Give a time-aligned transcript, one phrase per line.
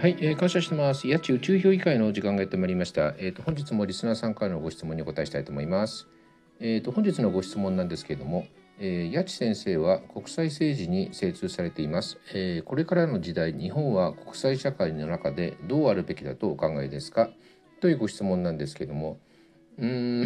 [0.00, 1.06] はい、えー、感謝してます。
[1.12, 3.14] 八千宇宙評議会の時間がやってまいりました。
[3.18, 6.08] えっ、ー、と本日もリスナーさんからのご質問にお答えしたいと思います。
[6.58, 8.46] えっ、ー、と本日のご質問なんですけれども、
[8.78, 12.62] えー、八千先生は国際政治に精通されています、えー。
[12.62, 17.28] これからの時代、日本は国際社会の中でどうあるべきだとお考えですか？
[17.82, 19.18] というご質問なんですけれども、
[19.76, 20.24] うーん、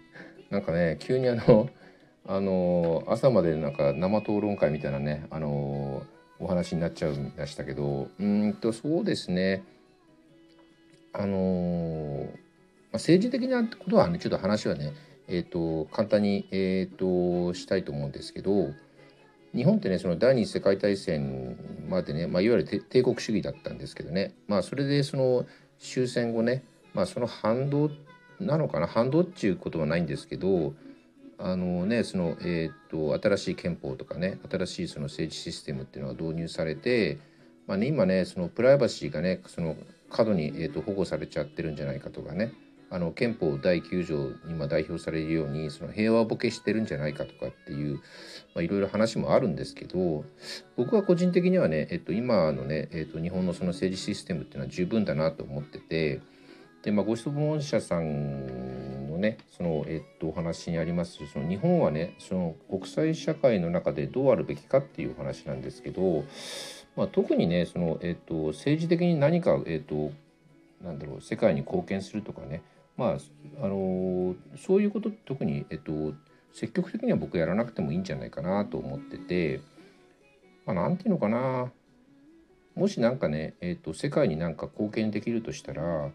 [0.48, 1.68] なんかね、急にあの、
[2.26, 6.04] あの朝までなんか生討論会みたいなね、あの
[6.40, 9.62] お話になっちゃうんでしたけどうんとそうですね。
[11.12, 14.94] あの、まあ、政治的なことはねちょっと話はね
[15.28, 18.70] えっ、ー、と簡単に、えーと、したいと思うんですけど
[19.54, 21.56] 日本ってねその第二次世界大戦
[21.88, 24.34] までね、まあ、いわゆる帝国主義だったんですけどね。
[24.48, 25.46] まあそれでその
[25.78, 26.62] 終戦後ね、
[26.94, 27.90] まあ、その反動
[28.38, 30.74] なのかな反動っていうことはないんですけど
[31.42, 37.18] あのねその、えーと、新しい憲法とかね新しいその政治システムっていうのが導入されて、
[37.66, 39.76] まあね、今ねそのプライバシーがねその
[40.10, 42.52] 過度に、えーと、保護されちゃってるんじゃないかとかね
[42.90, 48.00] あの憲法第9条に今代表されるようにその平和ボケしてるんじゃないかとかっていう、
[48.56, 50.24] いろいろ話もあるんですけど
[50.76, 56.20] 僕は個人的にはね、えっと、今のね、えっと、日本のその政治システムっていうのは十分だなと思ってて
[56.82, 66.24] で、まあ、ご質問者さんねその、えっと、お話にありますその日本はねその国際社会の中でどうあるべきかっていう話なんですけど、
[66.96, 70.12] まあ、特にねその、えっと、政治的に何か、えっと、
[70.82, 72.62] なんだろう世界に貢献するとかね
[72.96, 73.18] まあ
[73.62, 76.14] あのそういうこと特に、えっと、
[76.52, 79.60] 積極的には僕やらなくてもいいんじゃないかなと思ってて、
[80.66, 81.70] まあ、なんていうのかな。
[82.76, 86.10] もし何かね、えっと、世界になんか貢献できるとしたら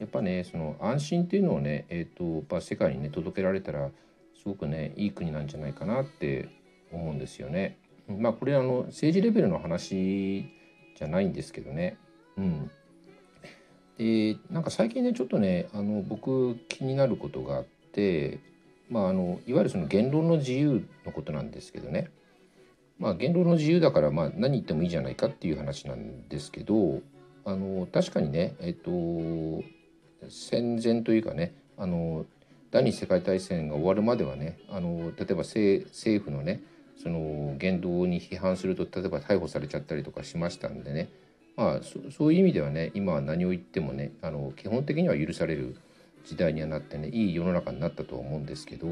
[0.00, 3.90] やっぱねその安心っていうのをね、えーとま、世界にね届けられたら
[4.34, 6.48] すごくねいい国なんじゃないかなって
[6.90, 7.78] 思うんですよね。
[8.08, 10.50] まあこれあの政治レベルの話
[10.96, 11.98] じゃないんですけどね。
[12.38, 12.70] うん、
[13.98, 18.40] でなんか最近ねちょっとねあの僕気になることがあって、
[18.88, 22.10] まあ、あのいわゆるその言論の自由のことなんですけどね。
[22.98, 27.00] まあ、言論の自由だからまあ何言ってもいいじゃないかっていう話なんですけど
[27.46, 28.90] あの確かにねえっと
[30.28, 32.26] 戦前というかねあの
[32.70, 35.84] 第二次世界大戦が終わるまではねあの例えば政
[36.22, 36.62] 府のね
[37.02, 41.08] その言動に批判すると例えば逮捕されちゃったりとかしましたんでね
[41.56, 41.80] まあ
[42.16, 45.76] そういう意味ではね今は何を言ってもねあの基本的には許される
[46.24, 48.86] 時代にはなってねいい世の中になったとは思うんですけど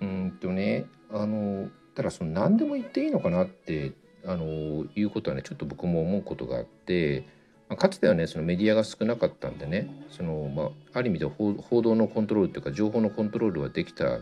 [0.00, 3.92] うんとねあのただその何でも言っていいのかなって
[4.26, 7.39] あのいうことはねちょっと僕も思うことがあって。
[7.70, 14.18] まあ、かつてはねそのメディアが少なかったんでねその、まあ、ある意味で報道のコントロールというか情報のコントロールはできた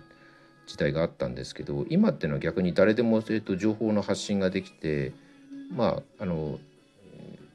[0.67, 5.15] 時代があったんですけど今っていうのは逆に誰でも、えーと、情報の発信ができて
[5.75, 6.61] まああの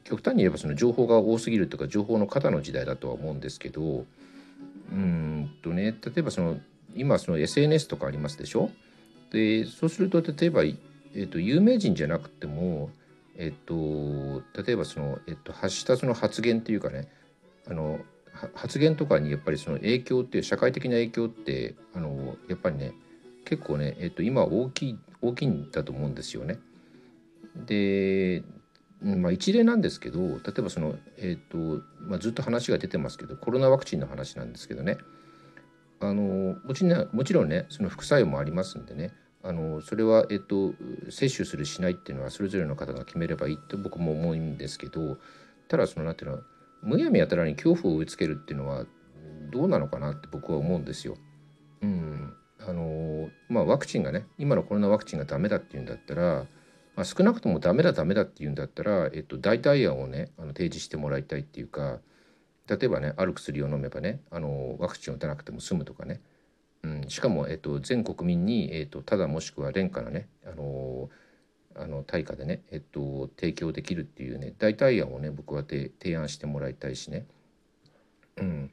[0.04, 4.06] 極端に言えばその情報が多すぎるというか情報の過の時代だとは思うんですけど
[4.92, 6.58] うんとね例えばその
[6.96, 8.72] 今その SNS とかありますでしょ？
[9.31, 12.90] でそうすると例えば、えーと有名人じゃなくても
[13.36, 13.74] えっと、
[14.56, 17.08] 例えばその、えっと、発したその発言っていうかね
[17.68, 18.00] あの
[18.56, 22.94] 発言とかにやっぱりその影響っていう社会的な影響ってあのやっぱりね
[23.46, 26.59] 結構ね、えっと、今大きい大きいんだと思うんですよね。
[27.56, 28.44] で、
[29.02, 34.98] まあ、一例なんですけど例えばその、えっとまあ、ずっと話が出てますけどコロナワクチンの話なんですけどね
[36.00, 40.74] あのもちもちろんねその副作用もありますんでねあのそれは、えっと、
[41.09, 45.18] 接種するしないっていうのはそれぞれの方が決めればいいって僕も思うんですけど
[45.68, 46.40] ただそのなんていうの
[46.81, 48.86] むやみやたらに恐怖を植え付けるっていうのは
[49.52, 51.16] どうなのかなって僕は思うんですよ。
[51.81, 56.46] うん、あのまあワクチンがね今のコロナワクチンがダメだっていうんだったら、
[56.96, 62.00] まあ、少なくともダメだダメだっていうんだったら、えっと、代替案をねあの提示してもらいたいっていうか
[62.68, 66.22] 例えばねある薬を飲めばねあのワクチンを打たなくても済むとかね
[66.84, 71.10] うん、しかも、えっと、全国民に、えっと、ただもしくは廉価なね、あの
[71.75, 77.25] あの対価でね、えっと、提供できるっていうね代替案をね僕は提案してもらいたいしね、
[78.38, 78.72] うん、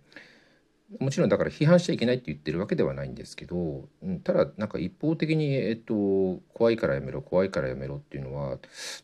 [0.98, 8.58] もちろんだから批判しちゃいけないって言ってるわけではないんですけど、うん、ただなんか一方的に、えっと、怖いからやめろ怖いからやめろっていうのは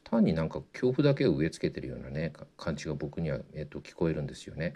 [0.05, 4.75] 単になんか恐怖だけを植え付けてるようなね感じが僕には、えっと、聞こえるんですよね。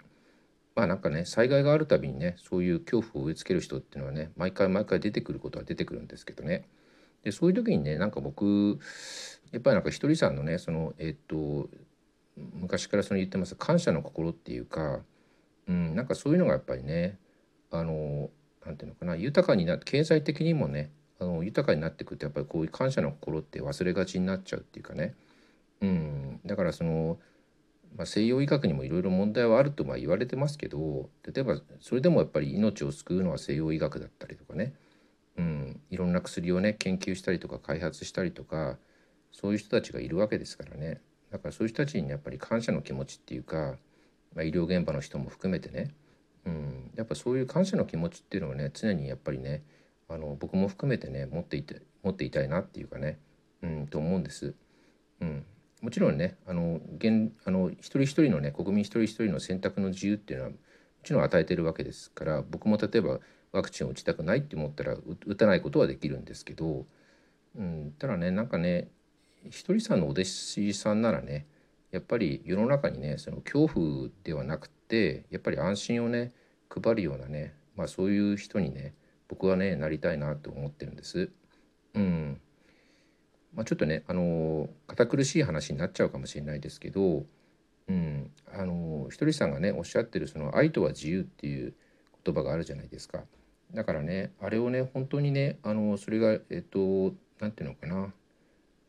[0.81, 6.67] まあなんかね災害があるたびにねそういう恐怖を植え付ける人っていうのはね毎回毎回出てくることは出てくるんですけどね。
[7.23, 8.79] でそういう時にねなんか僕
[9.51, 11.69] やっぱりなんかひとりさんのねそのえっと
[12.35, 15.01] 昔からその言ってます感謝の心っていうか、
[15.67, 17.19] うん、なんかそういうのがやっぱりね
[17.69, 18.31] あの
[18.65, 20.89] なんていうのかな豊かになって経済的にもね
[21.19, 25.13] あの豊かになっていくとやっぱりこういう感謝の心って忘れがちになっちゃうっていうかね、
[25.81, 27.19] うん、だからその
[27.95, 34.73] まあ、西洋医学にもいろいろ問題はあるとまあ言われてますけど例えばそれでもやっぱり命を救うのは西洋医学だったりとかね、
[35.37, 38.77] うん、いろんな薬をね研究したりとか開発したりとか
[39.31, 41.01] そういう人たちがいるわけですからね
[41.31, 43.75] だからそういう人たちにやっぱり感謝の気持ちっていうか、
[44.35, 45.93] まあ、医療現場の人も含めてね、
[46.45, 49.63] うん、やっぱそういう感謝の気持ちっていうのをね常にやっぱりね
[50.09, 53.19] あの僕も含めてね持っていて持っていたいなっていうかね、
[53.61, 54.53] うん、と思うんです。
[55.21, 55.45] うん、
[55.81, 60.57] もちろんねあの現あの一人一人のね国民一人一人の選択の自由っていうのはも
[61.03, 63.19] ちろん与えてるわけですから僕も例えば
[63.51, 64.95] ワクチンを打ちたくないって思ったら
[65.25, 66.85] 打たないことはできるんですけど、
[67.55, 68.89] うん、ただねなんかね
[69.49, 71.47] ひとりさんのお弟子さんならね
[71.91, 76.31] やっぱり世の中にねその恐怖ではなくてやっぱり安心をね
[76.69, 78.93] 配るようなね、まあ、そういう人にね
[79.27, 81.31] 僕はねなりたいなと思ってるんです。
[81.93, 82.41] うん
[83.53, 87.25] まあ、ちょっとねあの堅苦しい話になっちゃうかもしれないですけど、
[87.87, 91.73] うん、あのひとりさんがねおっしゃってるその「愛とは自由」っていう
[92.23, 93.23] 言葉があるじゃないですか。
[93.73, 98.13] だからねあれをね本当にねあのそれがえっと何て言うのかな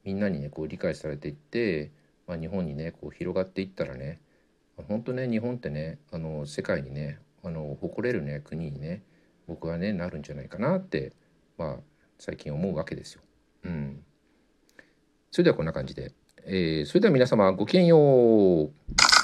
[0.05, 1.93] みんなにねこう理解されていって、
[2.27, 4.21] まあ、日本にねこう広がっていったらね
[4.89, 9.03] 本当ね日本ってねあの世界にねあの誇れるね国にね
[9.47, 11.13] 僕はねなるんじゃないかなって
[11.59, 11.77] まあ
[12.19, 13.23] 最近思うわけですよ。
[13.65, 14.05] うん
[15.33, 16.13] それではこんな感じで。
[16.45, 19.22] えー、それでは皆様ごきげんよう。